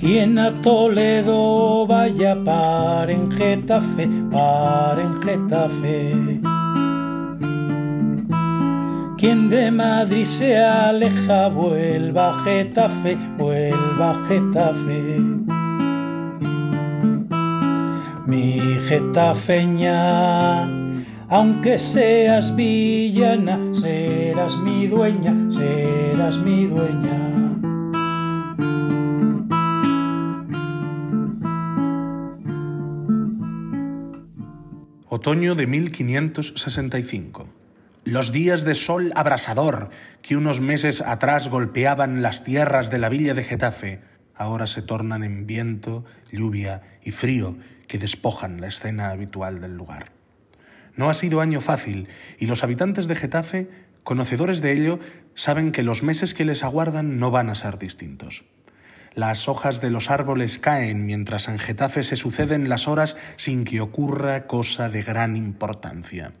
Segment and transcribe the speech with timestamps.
[0.00, 6.40] Quien a Toledo vaya, para en Getafe, para en Getafe.
[9.18, 15.20] Quien de Madrid se aleja, vuelva a Getafe, vuelva a Getafe.
[18.26, 18.58] Mi
[18.88, 20.64] getafeña,
[21.28, 27.49] aunque seas villana, serás mi dueña, serás mi dueña.
[35.12, 37.48] Otoño de 1565.
[38.04, 39.90] Los días de sol abrasador
[40.22, 44.02] que unos meses atrás golpeaban las tierras de la villa de Getafe,
[44.36, 47.56] ahora se tornan en viento, lluvia y frío
[47.88, 50.12] que despojan la escena habitual del lugar.
[50.94, 52.06] No ha sido año fácil
[52.38, 53.68] y los habitantes de Getafe,
[54.04, 55.00] conocedores de ello,
[55.34, 58.44] saben que los meses que les aguardan no van a ser distintos.
[59.14, 63.80] Las hojas de los árboles caen mientras en Getafe se suceden las horas sin que
[63.80, 66.32] ocurra cosa de gran importancia.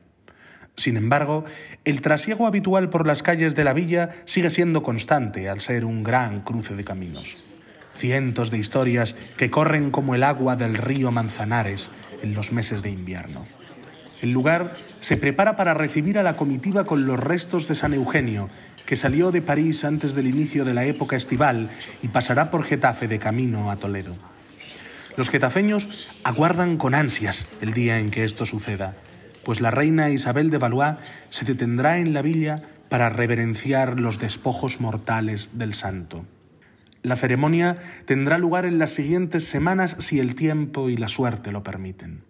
[0.76, 1.44] Sin embargo,
[1.84, 6.02] el trasiego habitual por las calles de la villa sigue siendo constante al ser un
[6.02, 7.36] gran cruce de caminos.
[7.92, 11.90] Cientos de historias que corren como el agua del río Manzanares
[12.22, 13.44] en los meses de invierno.
[14.22, 18.48] El lugar se prepara para recibir a la comitiva con los restos de San Eugenio,
[18.90, 21.70] que salió de París antes del inicio de la época estival
[22.02, 24.16] y pasará por Getafe de camino a Toledo.
[25.16, 28.96] Los getafeños aguardan con ansias el día en que esto suceda,
[29.44, 30.96] pues la reina Isabel de Valois
[31.28, 36.24] se detendrá en la villa para reverenciar los despojos mortales del santo.
[37.04, 41.62] La ceremonia tendrá lugar en las siguientes semanas si el tiempo y la suerte lo
[41.62, 42.24] permiten.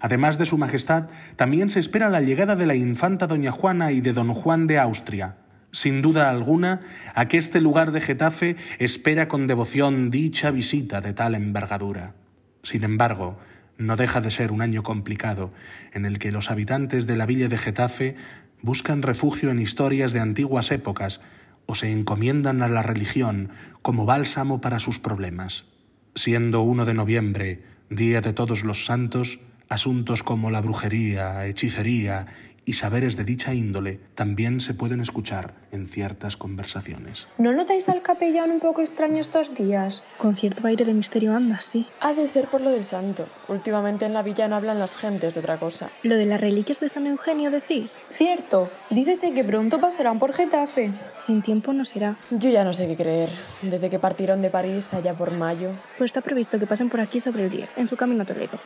[0.00, 4.00] Además de Su Majestad, también se espera la llegada de la infanta Doña Juana y
[4.00, 5.38] de Don Juan de Austria.
[5.70, 6.80] Sin duda alguna,
[7.14, 12.14] aqueste lugar de Getafe espera con devoción dicha visita de tal envergadura.
[12.62, 13.38] Sin embargo,
[13.76, 15.52] no deja de ser un año complicado
[15.92, 18.16] en el que los habitantes de la villa de Getafe
[18.62, 21.20] buscan refugio en historias de antiguas épocas
[21.66, 23.50] o se encomiendan a la religión
[23.82, 25.66] como bálsamo para sus problemas.
[26.14, 32.26] Siendo 1 de noviembre, Día de Todos los Santos, asuntos como la brujería, hechicería
[32.68, 37.26] y saberes de dicha índole también se pueden escuchar en ciertas conversaciones.
[37.38, 40.04] ¿No notáis al capellán un poco extraño estos días?
[40.18, 41.86] Con cierto aire de misterio anda, sí.
[42.00, 43.26] Ha de ser por lo del santo.
[43.48, 45.88] Últimamente en la villa no hablan las gentes de otra cosa.
[46.02, 48.00] ¿Lo de las reliquias de San Eugenio decís?
[48.10, 48.70] Cierto.
[48.90, 50.92] Dícese que pronto pasarán por Getafe.
[51.16, 52.18] Sin tiempo no será.
[52.30, 53.30] Yo ya no sé qué creer.
[53.62, 55.70] Desde que partieron de París allá por mayo.
[55.96, 58.58] Pues está previsto que pasen por aquí sobre el 10, en su camino a Toledo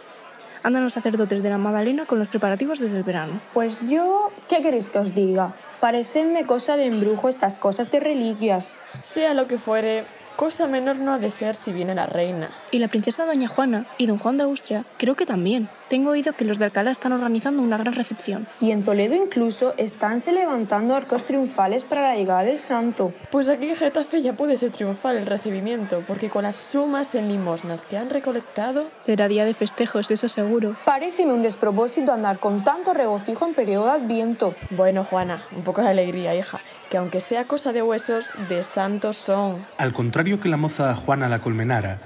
[0.63, 3.41] andan los sacerdotes de la Magdalena con los preparativos desde el verano.
[3.55, 5.55] Pues yo, ¿qué queréis que os diga?
[5.81, 8.79] Parecenme cosa de embrujo estas cosas de reliquias.
[9.03, 10.05] Sea lo que fuere,
[10.37, 12.49] cosa menor no ha de ser si viene la reina.
[12.71, 15.69] Y la princesa doña Juana y don Juan de Austria creo que también.
[15.89, 18.47] Tengo oído que los de Alcalá están organizando una gran recepción.
[18.61, 23.13] Y en Toledo incluso estánse levantando arcos triunfales para la llegada del santo.
[23.31, 27.29] Pues aquí en Getafe ya puede ser triunfal el recibimiento, porque con las sumas en
[27.29, 28.87] limosnas que han recolectado...
[28.97, 30.77] Será día de festejos, eso seguro.
[30.87, 34.55] Paréceme un despropósito andar con tanto regocijo en periodo de adviento.
[34.71, 36.63] Bueno, Juana, un poco de alegría, hija
[36.93, 39.67] que aunque sea cosa de huesos, de santos son.
[39.79, 41.99] Al contrario que la moza Juana la Colmenara,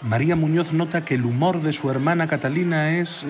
[0.00, 3.26] María Muñoz nota que el humor de su hermana Catalina es eh,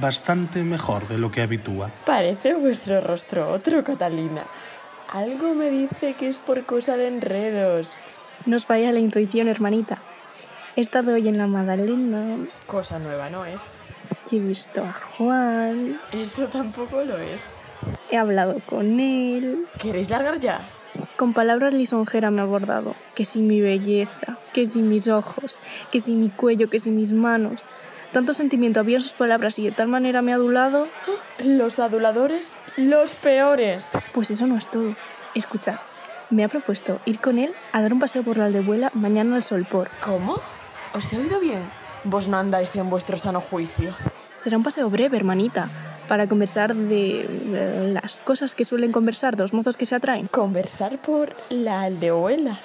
[0.00, 1.90] bastante mejor de lo que habitúa.
[2.06, 4.44] Parece vuestro rostro otro, Catalina.
[5.12, 8.18] Algo me dice que es por cosa de enredos.
[8.46, 9.98] Nos falla la intuición, hermanita.
[10.76, 12.46] He estado hoy en la Magdalena.
[12.68, 13.78] Cosa nueva, ¿no es?
[14.30, 15.98] Y he visto a Juan.
[16.12, 17.56] Eso tampoco lo es.
[18.12, 19.66] He hablado con él.
[19.78, 20.68] ¿Queréis largar ya?
[21.18, 25.58] Con palabras lisonjeras me ha abordado, que sin mi belleza, que sin mis ojos,
[25.90, 27.64] que sin mi cuello, que sin mis manos.
[28.12, 30.86] Tanto sentimiento había en sus palabras y de tal manera me ha adulado.
[31.40, 33.98] Los aduladores, los peores.
[34.12, 34.94] Pues eso no es todo.
[35.34, 35.80] Escucha,
[36.30, 39.42] me ha propuesto ir con él a dar un paseo por la aldehuela mañana al
[39.42, 39.90] sol por.
[40.00, 40.40] ¿Cómo?
[40.94, 41.68] ¿Os he oído bien?
[42.04, 43.92] Vos no andáis en vuestro sano juicio.
[44.36, 45.68] Será un paseo breve, hermanita
[46.08, 50.26] para conversar de las cosas que suelen conversar dos mozos que se atraen.
[50.26, 52.60] Conversar por la aldehuela.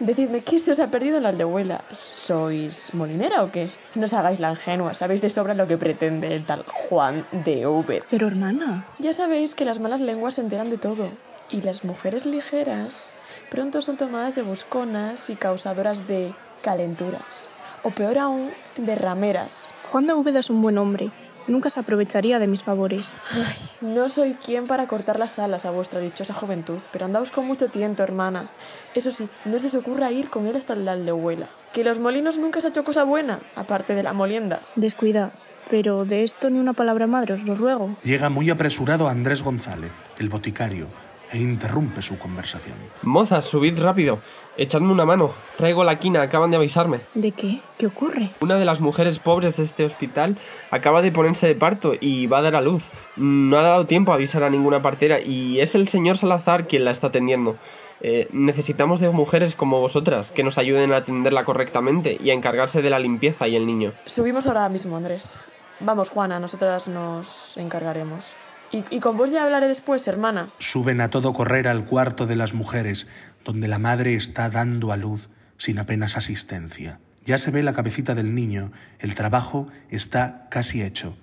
[0.00, 1.84] Decidme, ¿qué se os ha perdido la aldehuela?
[1.92, 3.70] ¿Sois molinera o qué?
[3.94, 7.66] No os hagáis la ingenua, sabéis de sobra lo que pretende el tal Juan de
[7.66, 8.02] Uber.
[8.10, 8.86] Pero hermana...
[8.98, 11.10] Ya sabéis que las malas lenguas se enteran de todo.
[11.50, 13.10] Y las mujeres ligeras
[13.50, 17.48] pronto son tomadas de busconas y causadoras de calenturas.
[17.82, 19.72] O peor aún, de rameras.
[19.90, 21.10] Juan de Úbeda es un buen hombre,
[21.48, 23.12] nunca se aprovecharía de mis favores.
[23.32, 27.46] Ay, no soy quien para cortar las alas a vuestra dichosa juventud, pero andaos con
[27.46, 28.48] mucho tiento, hermana.
[28.94, 32.38] Eso sí, no se os ocurra ir con él hasta la aldehuela, que los molinos
[32.38, 34.60] nunca se ha hecho cosa buena, aparte de la molienda.
[34.76, 35.32] Descuida,
[35.70, 37.96] pero de esto ni una palabra madre, os lo ruego.
[38.04, 40.88] Llega muy apresurado Andrés González, el boticario,
[41.32, 42.76] e interrumpe su conversación.
[43.02, 44.18] Mozas, subid rápido.
[44.56, 45.32] Echadme una mano.
[45.56, 47.00] Traigo la quina, acaban de avisarme.
[47.14, 47.60] ¿De qué?
[47.76, 48.30] ¿Qué ocurre?
[48.40, 50.36] Una de las mujeres pobres de este hospital
[50.70, 52.84] acaba de ponerse de parto y va a dar a luz.
[53.16, 56.84] No ha dado tiempo a avisar a ninguna partera y es el señor Salazar quien
[56.84, 57.56] la está atendiendo.
[58.00, 62.82] Eh, necesitamos de mujeres como vosotras que nos ayuden a atenderla correctamente y a encargarse
[62.82, 63.92] de la limpieza y el niño.
[64.06, 65.36] Subimos ahora mismo, Andrés.
[65.80, 68.34] Vamos, Juana, nosotras nos encargaremos.
[68.72, 70.48] Y, y con vos ya hablaré después, hermana.
[70.58, 73.06] Suben a todo correr al cuarto de las mujeres,
[73.44, 77.00] donde la madre está dando a luz sin apenas asistencia.
[77.24, 81.16] Ya se ve la cabecita del niño, el trabajo está casi hecho,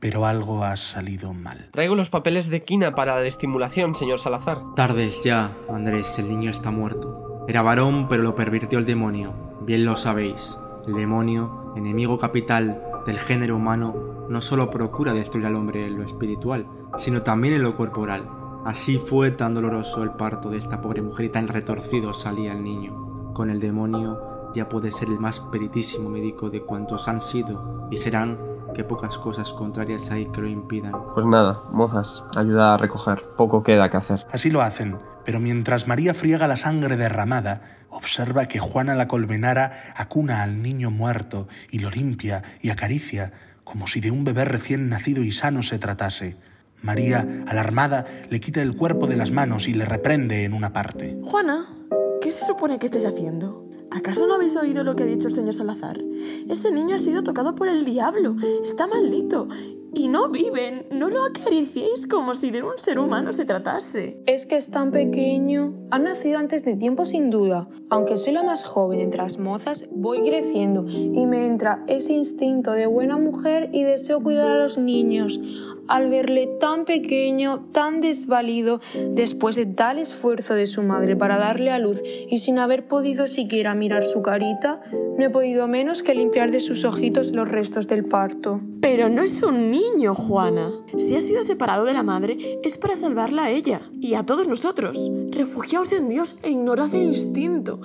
[0.00, 1.68] pero algo ha salido mal.
[1.72, 4.58] Traigo los papeles de quina para la estimulación, señor Salazar.
[4.74, 7.44] Tardes ya, Andrés, el niño está muerto.
[7.46, 9.60] Era varón, pero lo pervirtió el demonio.
[9.62, 10.40] Bien lo sabéis.
[10.88, 16.04] El demonio, enemigo capital del género humano, no solo procura destruir al hombre en lo
[16.04, 16.66] espiritual,
[16.98, 18.28] sino también en lo corporal.
[18.64, 22.62] Así fue tan doloroso el parto de esta pobre mujer y tan retorcido salía el
[22.62, 23.32] niño.
[23.34, 27.96] Con el demonio ya puede ser el más peritísimo médico de cuantos han sido y
[27.96, 28.38] serán
[28.74, 30.92] que pocas cosas contrarias hay que lo impidan.
[31.14, 33.22] Pues nada, mozas, ayuda a recoger.
[33.36, 34.26] Poco queda que hacer.
[34.32, 39.92] Así lo hacen, pero mientras María friega la sangre derramada, observa que Juana la Colmenara
[39.96, 43.32] acuna al niño muerto y lo limpia y acaricia,
[43.62, 46.36] como si de un bebé recién nacido y sano se tratase.
[46.84, 51.18] María, alarmada, le quita el cuerpo de las manos y le reprende en una parte.
[51.24, 51.66] Juana,
[52.20, 53.66] ¿qué se supone que estés haciendo?
[53.90, 55.98] ¿Acaso no habéis oído lo que ha dicho el señor Salazar?
[56.48, 58.36] Ese niño ha sido tocado por el diablo.
[58.62, 59.48] Está maldito.
[59.94, 60.86] Y no viven.
[60.90, 64.18] No lo acariciéis como si de un ser humano se tratase.
[64.26, 65.72] Es que es tan pequeño.
[65.90, 67.68] Ha nacido antes de tiempo sin duda.
[67.88, 72.72] Aunque soy la más joven entre las mozas, voy creciendo y me entra ese instinto
[72.72, 75.40] de buena mujer y deseo cuidar a los niños.
[75.88, 81.70] Al verle tan pequeño, tan desvalido, después de tal esfuerzo de su madre para darle
[81.70, 84.80] a luz y sin haber podido siquiera mirar su carita,
[85.18, 88.60] no he podido menos que limpiar de sus ojitos los restos del parto.
[88.80, 90.72] Pero no es un niño, Juana.
[90.96, 94.48] Si ha sido separado de la madre, es para salvarla a ella y a todos
[94.48, 95.10] nosotros.
[95.30, 97.80] Refugiaos en Dios e ignorad el instinto.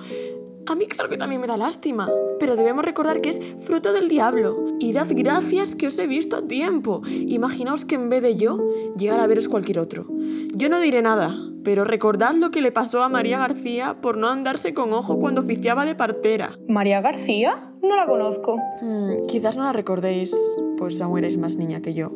[0.70, 2.08] A mí claro que también me da lástima,
[2.38, 4.56] pero debemos recordar que es fruto del diablo.
[4.78, 7.02] Y dad gracias que os he visto a tiempo.
[7.08, 8.56] Imaginaos que en vez de yo,
[8.96, 10.06] llegara a veros cualquier otro.
[10.54, 14.28] Yo no diré nada, pero recordad lo que le pasó a María García por no
[14.28, 16.56] andarse con ojo cuando oficiaba de partera.
[16.68, 17.72] ¿María García?
[17.82, 18.56] No la conozco.
[18.80, 20.32] Hmm, quizás no la recordéis,
[20.78, 22.12] pues aún erais más niña que yo.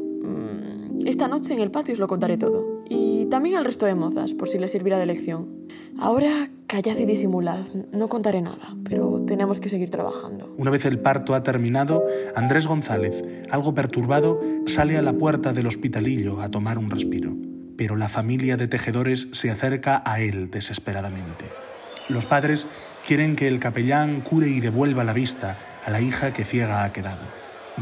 [1.04, 2.82] Esta noche en el patio os lo contaré todo.
[2.88, 5.68] Y también al resto de mozas, por si les sirviera de lección.
[5.98, 10.54] Ahora callad y disimulad, no contaré nada, pero tenemos que seguir trabajando.
[10.56, 12.04] Una vez el parto ha terminado,
[12.34, 17.36] Andrés González, algo perturbado, sale a la puerta del hospitalillo a tomar un respiro.
[17.76, 21.44] Pero la familia de tejedores se acerca a él desesperadamente.
[22.08, 22.66] Los padres
[23.06, 26.92] quieren que el capellán cure y devuelva la vista a la hija que ciega ha
[26.92, 27.26] quedado.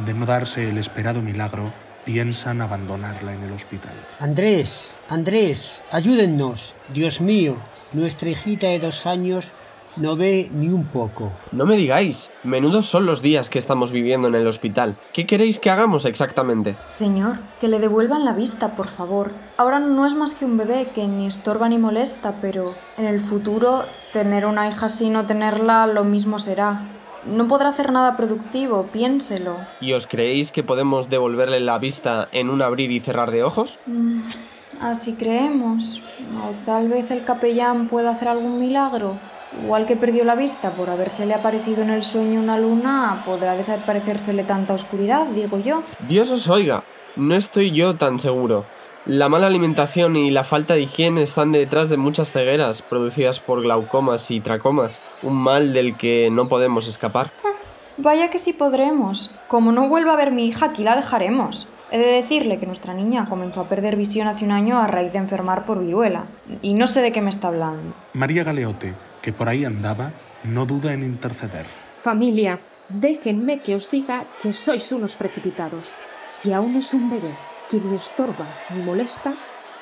[0.06, 1.72] De no darse el esperado milagro,
[2.04, 3.94] piensan abandonarla en el hospital.
[4.18, 6.74] Andrés, Andrés, ayúdennos.
[6.92, 7.56] Dios mío,
[7.92, 9.52] nuestra hijita de dos años
[9.96, 11.32] no ve ni un poco.
[11.52, 14.96] No me digáis, menudos son los días que estamos viviendo en el hospital.
[15.12, 16.76] ¿Qué queréis que hagamos exactamente?
[16.82, 19.32] Señor, que le devuelvan la vista, por favor.
[19.56, 23.20] Ahora no es más que un bebé que ni estorba ni molesta, pero en el
[23.20, 26.80] futuro tener una hija así y no tenerla lo mismo será.
[27.26, 29.56] No podrá hacer nada productivo, piénselo.
[29.80, 33.78] ¿Y os creéis que podemos devolverle la vista en un abrir y cerrar de ojos?
[33.86, 34.22] Mm,
[34.80, 36.02] así creemos.
[36.36, 39.18] O tal vez el capellán pueda hacer algún milagro.
[39.62, 44.44] Igual que perdió la vista por habérsele aparecido en el sueño una luna, podrá desaparecérsele
[44.44, 45.82] tanta oscuridad, digo yo.
[46.08, 46.84] Dios os oiga,
[47.16, 48.64] no estoy yo tan seguro.
[49.06, 53.60] La mala alimentación y la falta de higiene están detrás de muchas cegueras producidas por
[53.60, 57.32] glaucomas y tracomas, un mal del que no podemos escapar.
[57.96, 59.34] Vaya que sí podremos.
[59.48, 61.66] Como no vuelva a ver mi hija, aquí la dejaremos.
[61.90, 65.10] He de decirle que nuestra niña comenzó a perder visión hace un año a raíz
[65.12, 66.26] de enfermar por viruela.
[66.62, 67.94] Y no sé de qué me está hablando.
[68.12, 70.12] María Galeote, que por ahí andaba,
[70.44, 71.66] no duda en interceder.
[71.98, 75.96] Familia, déjenme que os diga que sois unos precipitados.
[76.28, 77.34] Si aún es un bebé
[77.72, 79.34] que ni estorba ni molesta,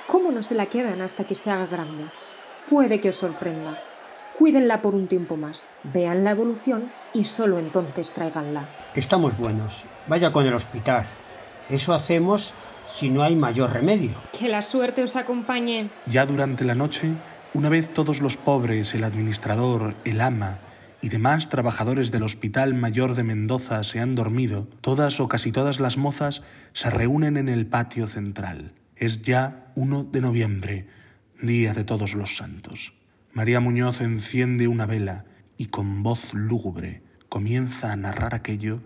[0.06, 2.04] ¿cómo no se la quedan hasta que se haga grande?
[2.68, 3.82] Puede que os sorprenda.
[4.38, 8.68] Cuídenla por un tiempo más, vean la evolución y solo entonces tráiganla.
[8.94, 9.88] Estamos buenos.
[10.06, 11.04] Vaya con el hospital.
[11.68, 12.54] Eso hacemos
[12.85, 14.23] si no hay mayor remedio.
[14.38, 15.90] Que la suerte os acompañe.
[16.06, 17.12] Ya durante la noche,
[17.54, 20.59] una vez todos los pobres, el administrador, el ama
[21.02, 25.80] y demás trabajadores del Hospital Mayor de Mendoza se han dormido, todas o casi todas
[25.80, 26.42] las mozas
[26.73, 28.75] se reúnen en el patio central.
[28.97, 30.87] Es ya 1 de noviembre,
[31.40, 32.92] día de todos los santos.
[33.33, 35.25] María Muñoz enciende una vela
[35.57, 38.80] y con voz lúgubre comienza a narrar aquello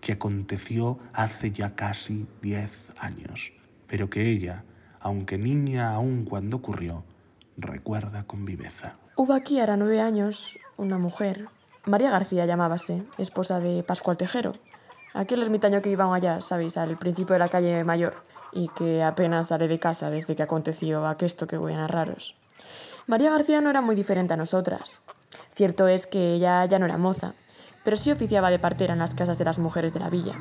[0.00, 3.52] que aconteció hace ya casi diez años,
[3.86, 4.64] pero que ella,
[5.00, 7.04] aunque niña aún cuando ocurrió,
[7.56, 8.96] recuerda con viveza.
[9.16, 11.48] Hubo aquí ahora nueve años una mujer,
[11.84, 14.52] María García llamábase, esposa de Pascual Tejero,
[15.14, 18.14] aquel ermitaño que iban allá, sabéis, al principio de la calle Mayor,
[18.52, 22.34] y que apenas sale de casa desde que aconteció aquesto que voy a narraros.
[23.06, 25.00] María García no era muy diferente a nosotras.
[25.54, 27.32] Cierto es que ella ya no era moza,
[27.84, 30.34] pero sí oficiaba de partera en las casas de las mujeres de la villa.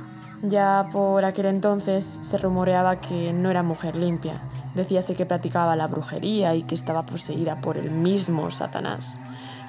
[0.44, 4.42] Ya por aquel entonces se rumoreaba que no era mujer limpia.
[4.76, 9.18] Decíase que practicaba la brujería y que estaba poseída por el mismo Satanás.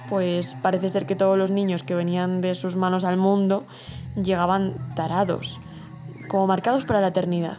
[0.08, 3.64] Pues parece ser que todos los niños que venían de sus manos al mundo
[4.16, 5.58] llegaban tarados,
[6.28, 7.58] como marcados para la eternidad.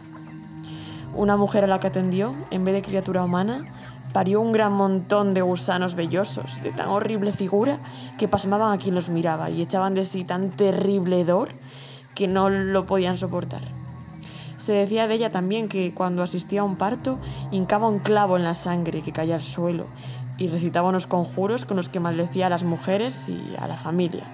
[1.14, 3.64] Una mujer a la que atendió, en vez de criatura humana,
[4.12, 7.78] parió un gran montón de gusanos vellosos, de tan horrible figura,
[8.18, 11.50] que pasmaban a quien los miraba y echaban de sí tan terrible hedor
[12.14, 13.62] que no lo podían soportar.
[14.58, 17.18] Se decía de ella también que cuando asistía a un parto
[17.50, 19.86] hincaba un clavo en la sangre que caía al suelo
[20.40, 24.24] y recitaba unos conjuros con los que maldecía a las mujeres y a la familia.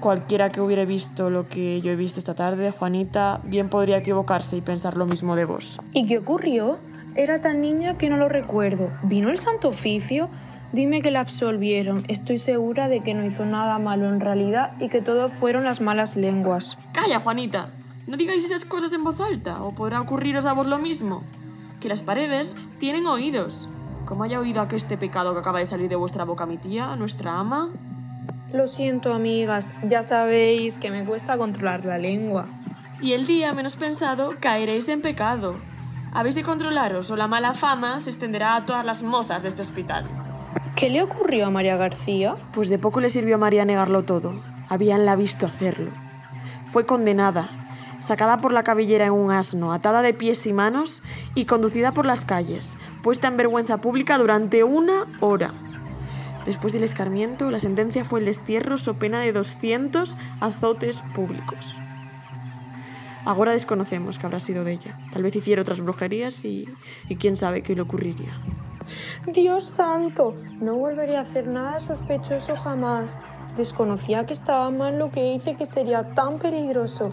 [0.00, 4.56] Cualquiera que hubiera visto lo que yo he visto esta tarde, Juanita, bien podría equivocarse
[4.56, 5.80] y pensar lo mismo de vos.
[5.94, 6.76] ¿Y qué ocurrió?
[7.14, 8.90] Era tan niña que no lo recuerdo.
[9.04, 10.28] ¿Vino el Santo Oficio?
[10.72, 12.04] Dime que la absolvieron.
[12.08, 15.80] Estoy segura de que no hizo nada malo en realidad y que todo fueron las
[15.80, 16.76] malas lenguas.
[16.92, 17.68] Calla, Juanita.
[18.08, 21.22] No digáis esas cosas en voz alta, o podrá ocurriros a vos lo mismo.
[21.80, 23.68] Que las paredes tienen oídos.
[24.04, 27.38] Como haya oído aqueste pecado que acaba de salir de vuestra boca mi tía, nuestra
[27.38, 27.70] ama.
[28.52, 29.68] Lo siento, amigas.
[29.82, 32.46] Ya sabéis que me cuesta controlar la lengua.
[33.00, 35.56] Y el día menos pensado caeréis en pecado.
[36.12, 39.62] Habéis de controlaros o la mala fama se extenderá a todas las mozas de este
[39.62, 40.04] hospital.
[40.76, 42.36] ¿Qué le ocurrió a María García?
[42.52, 44.34] Pues de poco le sirvió a María negarlo todo.
[44.68, 45.90] Habíanla visto hacerlo.
[46.66, 47.48] Fue condenada,
[48.04, 51.02] sacada por la cabellera en un asno, atada de pies y manos
[51.34, 55.52] y conducida por las calles, puesta en vergüenza pública durante una hora.
[56.44, 61.78] Después del escarmiento, la sentencia fue el destierro so pena de 200 azotes públicos.
[63.24, 64.98] Ahora desconocemos qué habrá sido de ella.
[65.10, 66.68] Tal vez hiciera otras brujerías y,
[67.08, 68.34] y quién sabe qué le ocurriría.
[69.26, 73.16] Dios santo, no volveré a hacer nada sospechoso jamás.
[73.56, 77.08] Desconocía que estaba mal lo que hice que sería tan peligroso.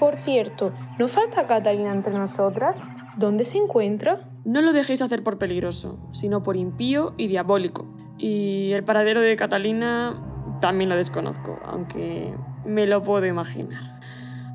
[0.00, 2.82] Por cierto, ¿no falta Catalina entre nosotras?
[3.18, 4.18] ¿Dónde se encuentra?
[4.46, 7.84] No lo dejéis hacer por peligroso, sino por impío y diabólico.
[8.16, 14.00] Y el paradero de Catalina también lo desconozco, aunque me lo puedo imaginar.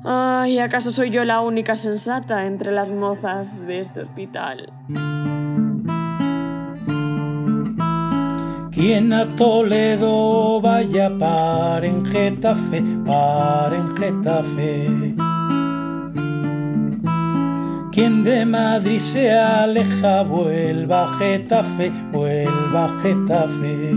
[0.04, 4.72] Ay, ¿acaso soy yo la única sensata entre las mozas de este hospital?
[8.72, 15.25] Quien a Toledo vaya par en Getafe, par en Getafe.
[17.96, 23.94] Quien de Madrid se aleja, vuelva a Getafe, vuelva a Getafe.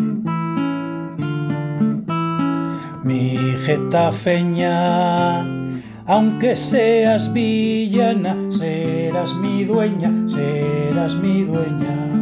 [3.03, 5.41] Mi getafeña,
[6.05, 12.18] aunque seas villana, serás mi dueña, serás mi dueña.